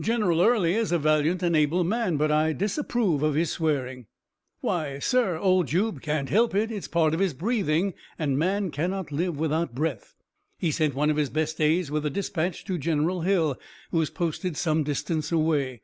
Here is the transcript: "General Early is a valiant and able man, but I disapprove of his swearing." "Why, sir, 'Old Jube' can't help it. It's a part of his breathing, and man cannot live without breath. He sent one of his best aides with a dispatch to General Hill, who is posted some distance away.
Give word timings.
"General 0.00 0.42
Early 0.42 0.74
is 0.74 0.90
a 0.90 0.98
valiant 0.98 1.40
and 1.40 1.54
able 1.54 1.84
man, 1.84 2.16
but 2.16 2.32
I 2.32 2.52
disapprove 2.52 3.22
of 3.22 3.36
his 3.36 3.52
swearing." 3.52 4.06
"Why, 4.60 4.98
sir, 4.98 5.38
'Old 5.38 5.68
Jube' 5.68 6.02
can't 6.02 6.28
help 6.28 6.52
it. 6.52 6.72
It's 6.72 6.88
a 6.88 6.90
part 6.90 7.14
of 7.14 7.20
his 7.20 7.32
breathing, 7.32 7.94
and 8.18 8.36
man 8.36 8.72
cannot 8.72 9.12
live 9.12 9.38
without 9.38 9.72
breath. 9.72 10.16
He 10.58 10.72
sent 10.72 10.96
one 10.96 11.10
of 11.10 11.16
his 11.16 11.30
best 11.30 11.60
aides 11.60 11.92
with 11.92 12.04
a 12.04 12.10
dispatch 12.10 12.64
to 12.64 12.76
General 12.76 13.20
Hill, 13.20 13.56
who 13.92 14.00
is 14.00 14.10
posted 14.10 14.56
some 14.56 14.82
distance 14.82 15.30
away. 15.30 15.80